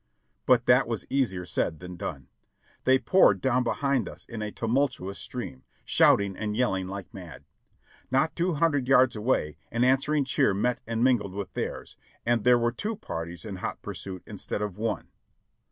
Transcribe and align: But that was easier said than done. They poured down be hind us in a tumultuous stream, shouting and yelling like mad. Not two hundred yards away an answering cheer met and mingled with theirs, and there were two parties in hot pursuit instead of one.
But 0.47 0.65
that 0.65 0.87
was 0.87 1.05
easier 1.11 1.45
said 1.45 1.79
than 1.79 1.95
done. 1.95 2.27
They 2.85 2.97
poured 2.97 3.39
down 3.39 3.61
be 3.63 3.69
hind 3.69 4.09
us 4.09 4.25
in 4.25 4.41
a 4.41 4.51
tumultuous 4.51 5.19
stream, 5.19 5.63
shouting 5.85 6.35
and 6.35 6.57
yelling 6.57 6.87
like 6.87 7.13
mad. 7.13 7.43
Not 8.09 8.35
two 8.35 8.55
hundred 8.55 8.87
yards 8.87 9.15
away 9.15 9.57
an 9.71 9.83
answering 9.83 10.25
cheer 10.25 10.55
met 10.55 10.81
and 10.87 11.03
mingled 11.03 11.33
with 11.35 11.53
theirs, 11.53 11.97
and 12.25 12.43
there 12.43 12.57
were 12.57 12.71
two 12.71 12.95
parties 12.95 13.45
in 13.45 13.57
hot 13.57 13.79
pursuit 13.83 14.23
instead 14.25 14.63
of 14.63 14.75
one. 14.75 15.09